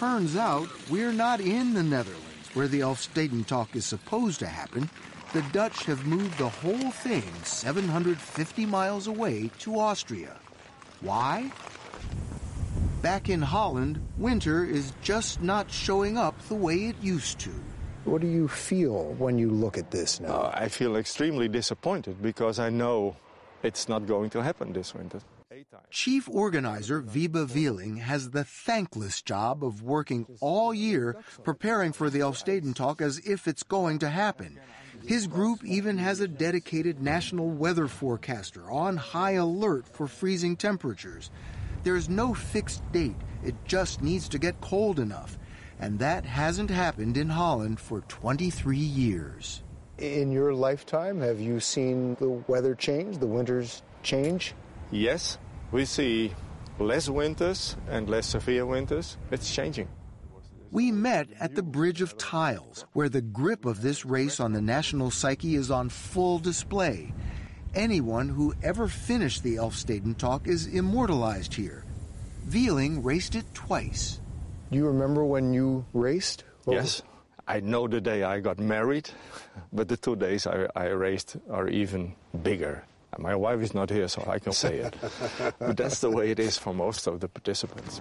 [0.00, 4.90] Turns out we're not in the Netherlands, where the Elfstedentocht is supposed to happen.
[5.34, 10.36] The Dutch have moved the whole thing 750 miles away to Austria.
[11.00, 11.52] Why?
[13.06, 17.50] Back in Holland, winter is just not showing up the way it used to.
[18.04, 20.28] What do you feel when you look at this now?
[20.28, 23.14] Uh, I feel extremely disappointed because I know
[23.62, 25.20] it's not going to happen this winter.
[25.88, 32.18] Chief organizer Wiebe Wieling has the thankless job of working all year preparing for the
[32.18, 34.58] Elfstedentocht as if it's going to happen.
[35.06, 41.30] His group even has a dedicated national weather forecaster on high alert for freezing temperatures.
[41.86, 43.14] There's no fixed date,
[43.44, 45.38] it just needs to get cold enough.
[45.78, 49.62] and that hasn't happened in Holland for 23 years.
[49.98, 54.54] In your lifetime, have you seen the weather change, the winters change?
[54.90, 55.38] Yes,
[55.70, 56.34] we see
[56.80, 59.16] less winters and less severe winters.
[59.30, 59.88] It's changing.
[60.72, 64.60] We met at the Bridge of Tiles, where the grip of this race on the
[64.60, 67.14] national psyche is on full display.
[67.74, 71.84] Anyone who ever finished the Elfstedentocht is immortalized here.
[72.50, 74.20] Wieling raced it twice.
[74.70, 76.44] Do you remember when you raced?
[76.66, 77.02] Yes.
[77.46, 79.10] I know the day I got married,
[79.72, 82.84] but the two days I, I raced are even bigger.
[83.18, 84.96] My wife is not here, so I can say it.
[85.58, 88.00] but that's the way it is for most of the participants.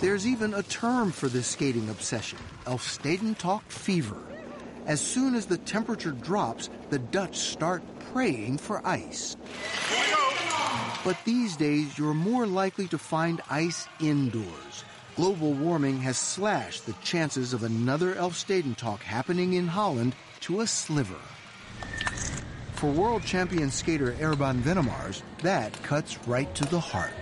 [0.00, 4.22] There's even a term for this skating obsession Elfstedentocht fever.
[4.86, 7.82] As soon as the temperature drops, the Dutch start
[8.18, 9.36] praying for ice.
[11.04, 14.82] But these days, you're more likely to find ice indoors.
[15.14, 21.20] Global warming has slashed the chances of another Elfstedentocht happening in Holland to a sliver.
[22.74, 27.14] For world champion skater Erben Wennemars, that cuts right to the heart.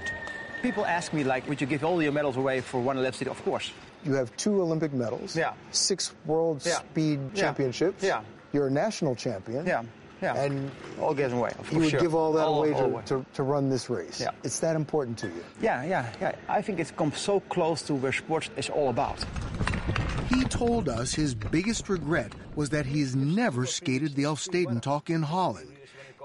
[0.63, 3.33] People ask me, like, would you give all your medals away for one Elfstedentocht?
[3.33, 3.71] Of course.
[4.03, 5.37] You have two Olympic medals.
[5.37, 5.53] Yeah.
[5.73, 6.79] Six world Yeah.
[6.79, 7.43] speed Yeah.
[7.43, 8.03] championships.
[8.03, 8.23] Yeah.
[8.55, 9.67] You're a national champion.
[9.67, 9.83] Yeah.
[10.23, 10.35] Yeah.
[10.37, 11.53] And all given away.
[11.71, 12.01] you would sure.
[12.01, 13.03] give all that All- away all to, away.
[13.07, 14.21] to, to run this race.
[14.21, 14.31] Yeah.
[14.45, 15.45] It's that important to you.
[15.61, 16.35] Yeah, yeah, yeah.
[16.49, 19.23] I think it's come so close to where sports is all about.
[20.31, 25.73] He told us his biggest regret was that he's never skated the Elfstedentocht in Holland.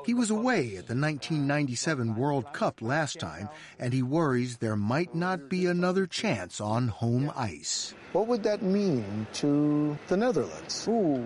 [0.06, 5.14] He was away at the 1997 World Cup last time, and he worries there might
[5.14, 7.94] not be another chance on home ice.
[8.14, 10.88] What would that mean to the Netherlands?
[10.89, 11.24] Ooh,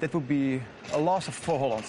[0.00, 0.60] that would be
[0.92, 1.84] a loss for Holland.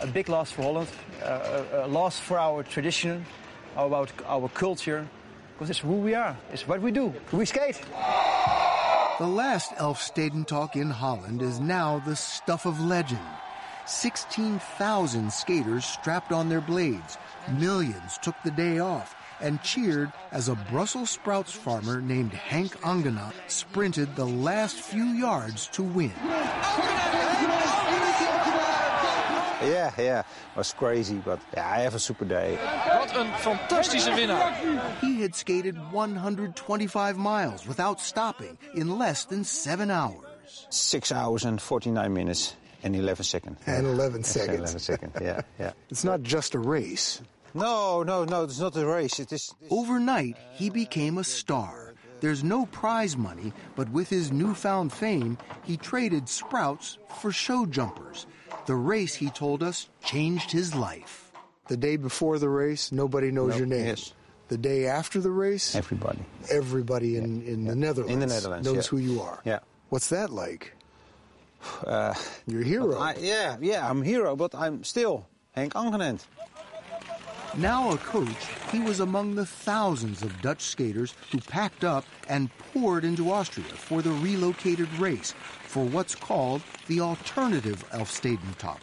[0.00, 0.88] A big loss for Holland.
[1.22, 3.24] Uh, a, a loss for our tradition,
[3.76, 5.06] about our culture.
[5.54, 6.36] Because it's who we are.
[6.52, 7.14] It's what we do.
[7.32, 7.80] We skate.
[9.18, 13.20] The last Elfstedentocht in Holland is now the stuff of legend.
[13.86, 17.16] 16,000 skaters strapped on their blades.
[17.58, 23.34] Millions took the day off and cheered as a Brussels sprouts farmer named Henk Angenent
[23.46, 26.12] sprinted the last few yards to win.
[29.68, 32.58] Yeah, yeah, it was crazy, but yeah, I have a super day.
[32.98, 34.52] Wat een fantastische winnaar.
[35.00, 40.66] He had skated 125 miles without stopping in less than seven hours.
[40.70, 43.58] Six hours and 49 minutes and 11 seconds.
[43.66, 44.58] And 11 Yes, seconds.
[44.58, 45.72] 11 seconds, yeah, yeah.
[45.90, 47.20] It's not just a race.
[47.54, 49.20] No, no, no, it's not a race.
[49.20, 49.54] It is.
[49.70, 51.94] Overnight, he became a star.
[52.20, 58.26] There's no prize money, but with his newfound fame, he traded sprouts for show jumpers.
[58.66, 61.30] The race, he told us, changed his life.
[61.68, 63.86] The day before the race, nobody knows No, your name.
[63.86, 64.12] yes.
[64.48, 66.20] The day after the race, Everybody.
[66.50, 68.90] everybody in, in the Netherlands, In the Netherlands, knows yeah.
[68.90, 69.40] who you are.
[69.44, 69.60] Yeah.
[69.88, 70.74] What's that like?
[71.86, 72.12] Uh,
[72.46, 72.98] You're a hero.
[72.98, 76.20] I, yeah, yeah, I'm a hero, but I'm still Henk Angenent.
[77.56, 82.50] Now a coach, he was among the thousands of Dutch skaters who packed up and
[82.72, 85.32] poured into Austria for the relocated race
[85.62, 88.80] for what's called the alternative Elfstedentocht.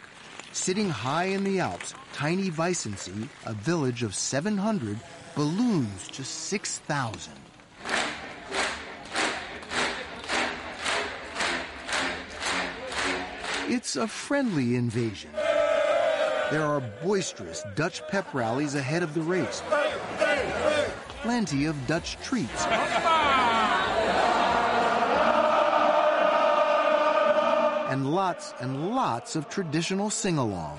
[0.52, 4.98] Sitting high in the Alps, tiny Weissensee, a village of 700,
[5.34, 7.32] balloons to 6,000.
[13.68, 15.30] It's a friendly invasion.
[16.50, 19.62] There are boisterous Dutch pep rallies ahead of the race.
[21.22, 22.66] Plenty of Dutch treats.
[27.88, 30.78] And lots and lots of traditional sing alongs.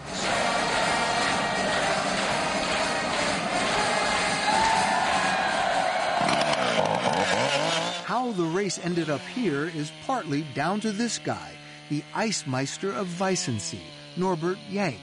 [8.05, 11.51] How the race ended up here is partly down to this guy,
[11.89, 13.79] the Ice Meister of Weissensee,
[14.17, 14.99] Norbert Jank.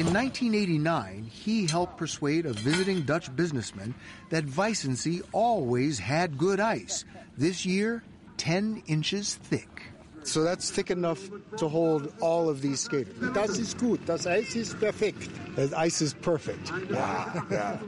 [0.00, 3.94] In 1989, he helped persuade a visiting Dutch businessman
[4.30, 7.04] that Weissensee always had good ice.
[7.36, 8.02] This year,
[8.38, 9.82] 10 inches thick.
[10.22, 11.20] So that's thick enough
[11.58, 13.14] to hold all of these skaters.
[13.34, 14.00] Das ist gut.
[14.06, 15.28] Das Eis ist perfekt.
[15.56, 16.72] The ice is perfect.
[16.90, 17.78] Yeah, yeah.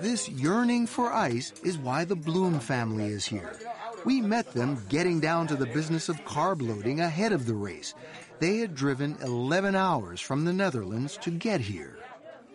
[0.00, 3.52] This yearning for ice is why the Blom family is here.
[4.04, 7.94] We met them getting down to the business of carb loading ahead of the race.
[8.40, 11.96] They had driven 11 hours from the Netherlands to get here.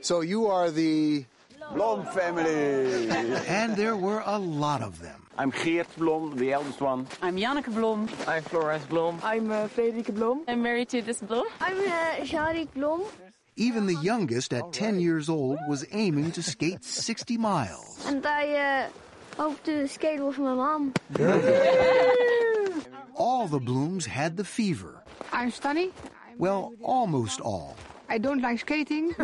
[0.01, 1.25] So you are the
[1.73, 3.09] Blom family.
[3.47, 5.27] And there were a lot of them.
[5.37, 7.07] I'm Geert Blom, the eldest one.
[7.21, 8.07] I'm Janneke Blom.
[8.27, 9.19] I'm Florence Blom.
[9.23, 10.43] I'm uh, Frederike Blom.
[10.47, 11.45] I'm married to this Blom.
[11.59, 13.03] I'm uh, Sharik Blom.
[13.55, 18.05] Even the youngest, at 10 years old, was aiming to skate 60 miles.
[18.05, 18.89] And I uh,
[19.37, 20.91] Op de skater van mijn mam.
[23.13, 25.02] All the Bloms had the fever.
[25.33, 25.91] I'm Stanny.
[26.37, 27.75] Well, almost all.
[28.07, 29.13] I don't like skating.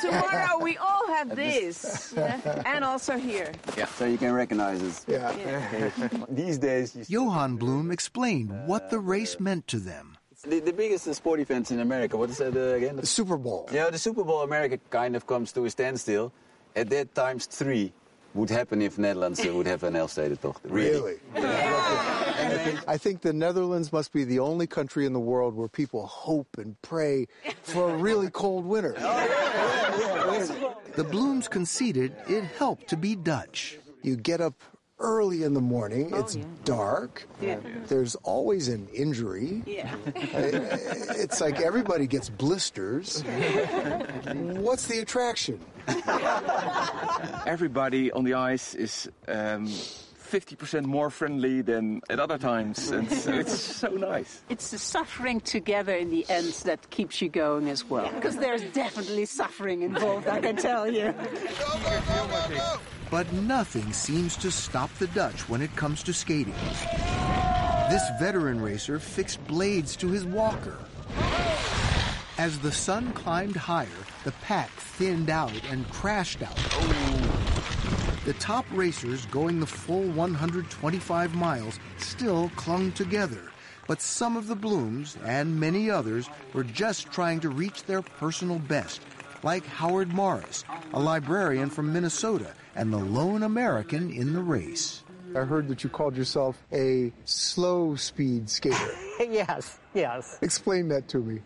[0.00, 2.14] Tomorrow we all have this.
[2.64, 3.50] And also here.
[3.76, 5.04] Yeah, so you can recognize us.
[5.08, 5.90] Yeah.
[6.28, 10.16] These days, you Johan Blom explained what the race meant to them.
[10.46, 12.94] The, the biggest sport events in America, what is that uh, again?
[12.96, 13.68] The Super Bowl.
[13.72, 16.32] Yeah, the Super Bowl America kind of comes to a standstill.
[16.76, 17.92] At that times three
[18.36, 20.60] would happen if Netherlands uh, would have an Elfstedentocht.
[20.64, 21.16] Really?
[22.86, 26.58] I think the Netherlands must be the only country in the world where people hope
[26.58, 27.26] and pray
[27.62, 28.94] for a really cold winter.
[30.96, 33.78] The Bloms conceded it helped to be Dutch.
[34.02, 34.54] You get up
[34.98, 37.58] early in the morning, it's dark, Yeah.
[37.86, 39.62] there's always an injury.
[39.66, 39.94] Yeah.
[40.14, 43.22] It's like everybody gets blisters.
[43.22, 45.60] What's the attraction?
[47.46, 53.32] Everybody on the ice is um, 50% more friendly than at other times, and so
[53.32, 54.42] it's so nice.
[54.48, 58.10] It's the suffering together in the end that keeps you going as well.
[58.12, 61.14] Because there's definitely suffering involved, I can tell you.
[63.10, 66.54] But nothing seems to stop the Dutch when it comes to skating.
[67.88, 70.76] This veteran racer fixed blades to his walker.
[72.36, 73.86] As the sun climbed higher,
[74.24, 76.56] the pack thinned out and crashed out.
[78.24, 83.52] The top racers going the full 125 miles still clung together,
[83.86, 88.58] but some of the Bloms and many others were just trying to reach their personal
[88.58, 89.00] best,
[89.44, 95.02] like Howard Morris, a librarian from Minnesota and the lone American in the race.
[95.34, 98.92] I heard that you called yourself a slow speed skater.
[99.18, 100.38] yes, yes.
[100.40, 101.40] Explain that to me.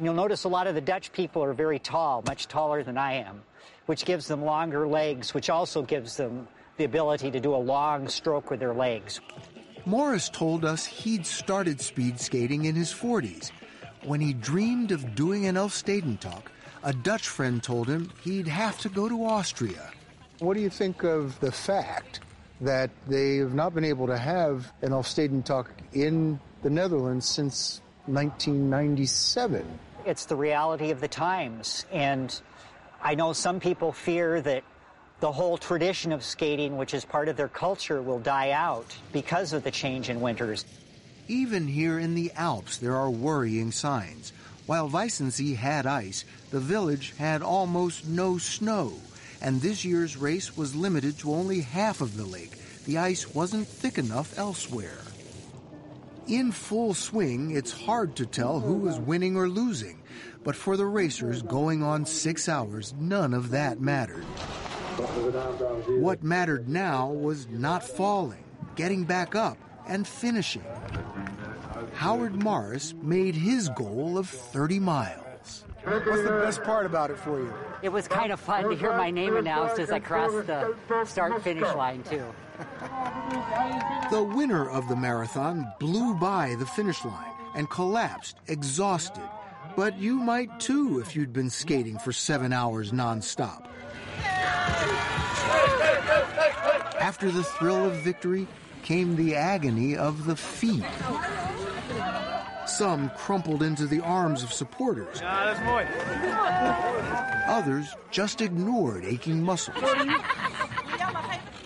[0.00, 3.14] You'll notice a lot of the Dutch people are very tall, much taller than I
[3.14, 3.42] am,
[3.86, 6.48] which gives them longer legs, which also gives them
[6.78, 9.20] the ability to do a long stroke with their legs.
[9.84, 13.50] Morris told us he'd started speed skating in his 40s.
[14.04, 16.46] When he dreamed of doing an Elfstedentocht,
[16.82, 19.92] a Dutch friend told him he'd have to go to Austria.
[20.42, 22.18] What do you think of the fact
[22.62, 29.64] that they have not been able to have an Elfstedentocht in the Netherlands since 1997?
[30.04, 31.86] It's the reality of the times.
[31.92, 32.40] And
[33.00, 34.64] I know some people fear that
[35.20, 39.52] the whole tradition of skating, which is part of their culture, will die out because
[39.52, 40.64] of the change in winters.
[41.28, 44.32] Even here in the Alps, there are worrying signs.
[44.66, 48.94] While Weissensee had ice, the village had almost no snow,
[49.42, 52.56] and this year's race was limited to only half of the lake.
[52.86, 54.98] The ice wasn't thick enough elsewhere.
[56.28, 60.00] In full swing, it's hard to tell who is winning or losing,
[60.44, 64.24] but for the racers going on six hours, none of that mattered.
[65.98, 68.44] What mattered now was not falling,
[68.76, 70.64] getting back up, and finishing.
[71.94, 75.64] Howard Morris made his goal of 30 miles.
[75.82, 77.52] What's the best part about it for you?
[77.82, 80.74] It was kind of fun to hear my name announced as I crossed the
[81.04, 82.24] start finish line, too.
[84.10, 89.28] The winner of the marathon blew by the finish line and collapsed, exhausted.
[89.74, 93.64] But you might too if you'd been skating for seven hours nonstop.
[97.00, 98.46] After the thrill of victory
[98.82, 100.84] came the agony of the feet.
[102.66, 105.20] Some crumpled into the arms of supporters.
[105.22, 105.54] Ah,
[107.48, 109.76] Others just ignored aching muscles.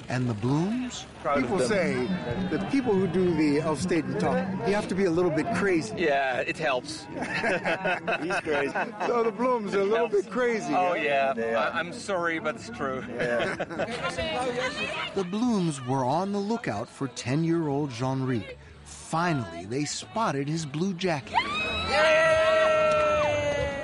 [0.09, 1.05] And the Bloms?
[1.35, 2.07] People say
[2.51, 5.97] that people who do the Elfstedentocht, you have to be a little bit crazy.
[5.99, 7.05] Yeah, it helps.
[7.11, 8.73] He's crazy.
[9.07, 10.73] So the Bloms are a little bit crazy.
[10.73, 10.95] Oh, huh?
[10.95, 11.71] yeah.
[11.75, 13.03] I- I'm sorry, but it's true.
[15.17, 18.59] The Bloms were on the lookout for 10 year old Jean-Ric.
[19.17, 21.39] Finally, they spotted his blue jacket.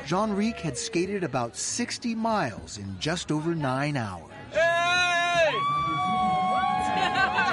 [0.04, 4.30] Jean-Ric had skated about 60 miles in just over nine hours.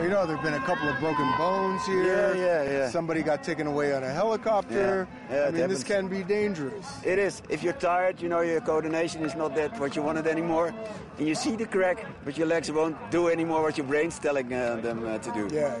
[0.00, 2.34] Well, you know, there have been a couple of broken bones here.
[2.34, 2.88] Yeah, yeah, yeah.
[2.88, 5.06] Somebody got taken away on a helicopter.
[5.28, 6.86] Yeah, yeah, I it mean, this can be dangerous.
[7.04, 7.42] It is.
[7.50, 10.72] If you're tired, you know your coordination is not that what you wanted anymore,
[11.18, 14.50] and you see the crack, but your legs won't do anymore what your brain's telling
[14.54, 15.54] uh, them uh, to do.
[15.54, 15.76] Yeah.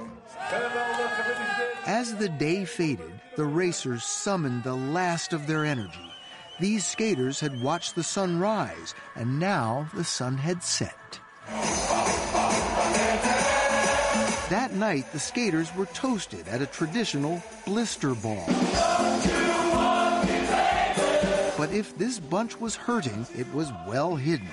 [1.86, 6.12] As the day faded, the racers summoned the last of their energy.
[6.60, 11.20] These skaters had watched the sun rise, and now the sun had set.
[14.50, 18.44] That night, the skaters were toasted at a traditional blister ball.
[21.56, 24.48] But if this bunch was hurting, it was well hidden.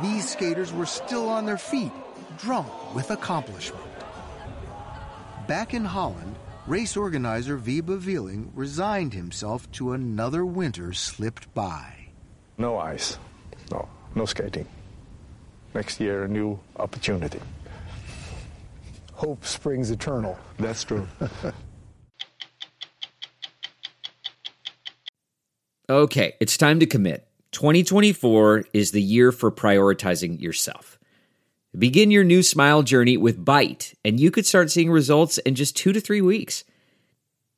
[0.00, 1.90] These skaters were still on their feet,
[2.38, 3.82] drunk with accomplishment.
[5.48, 6.36] Back in Holland,
[6.68, 12.03] race organizer Wiebe Wieling resigned himself to another winter slipped by.
[12.58, 13.18] No ice.
[13.70, 14.66] No, no skating.
[15.74, 17.40] Next year, a new opportunity.
[19.14, 20.38] Hope springs eternal.
[20.58, 21.06] That's true.
[25.88, 27.28] Okay, it's time to commit.
[27.52, 30.98] 2024 is the year for prioritizing yourself.
[31.76, 35.76] Begin your new smile journey with Byte, and you could start seeing results in just
[35.76, 36.64] two to three weeks.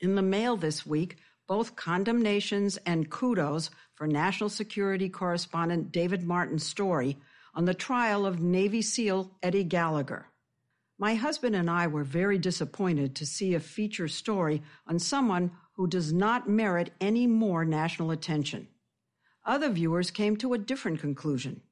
[0.00, 6.64] In the mail this week, both condemnations and kudos for National Security Correspondent David Martin's
[6.64, 7.18] story
[7.54, 10.26] on the trial of Navy SEAL Eddie Gallagher.
[10.98, 15.86] My husband and I were very disappointed to see a feature story on someone who
[15.86, 18.68] does not merit any more national attention.
[19.44, 21.62] Other viewers came to a different conclusion.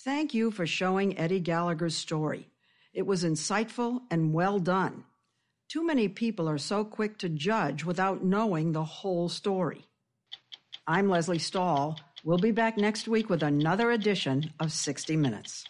[0.00, 2.48] Thank you for showing Eddie Gallagher's story.
[2.92, 5.04] It was insightful and well done.
[5.74, 9.88] Too many people are so quick to judge without knowing the whole story.
[10.86, 11.98] I'm Lesley Stahl.
[12.22, 15.64] We'll be back next week with another edition of 60 Minutes.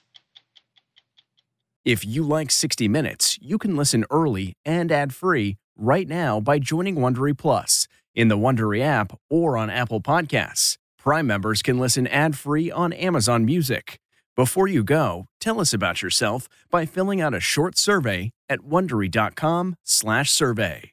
[1.86, 6.96] If you like 60 Minutes, you can listen early and ad-free right now by joining
[6.96, 10.76] Wondery Plus in the Wondery app or on Apple Podcasts.
[10.98, 13.98] Prime members can listen ad-free on Amazon Music.
[14.36, 20.90] Before you go, tell us about yourself by filling out a short survey at wondery.com/survey.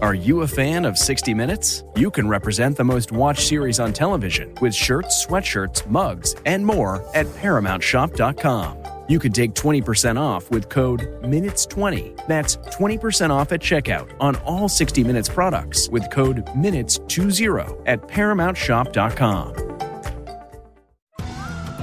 [0.00, 1.84] Are you a fan of 60 Minutes?
[1.96, 7.04] You can represent the most watched series on television with shirts, sweatshirts, mugs, and more
[7.14, 8.78] at paramountshop.com.
[9.08, 12.26] You can take 20% off with code MINUTES20.
[12.26, 19.91] That's 20% off at checkout on all 60 Minutes products with code MINUTES20 at paramountshop.com.